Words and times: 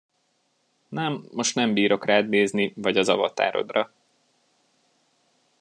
Nem, 0.89 1.25
most 1.31 1.55
nem 1.55 1.73
bírok 1.73 2.05
rád 2.05 2.29
nézni, 2.29 2.73
vagy 2.75 2.97
az 2.97 3.09
avatarodra. 3.09 3.91